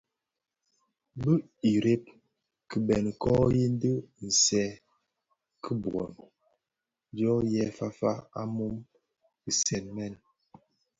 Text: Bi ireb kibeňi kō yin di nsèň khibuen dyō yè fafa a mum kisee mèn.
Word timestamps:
Bi 1.21 1.33
ireb 1.71 2.03
kibeňi 2.69 3.11
kō 3.21 3.33
yin 3.55 3.73
di 3.81 3.91
nsèň 4.27 4.71
khibuen 5.63 6.11
dyō 7.15 7.33
yè 7.51 7.63
fafa 7.77 8.11
a 8.39 8.41
mum 8.55 8.75
kisee 9.41 9.83
mèn. 9.95 10.13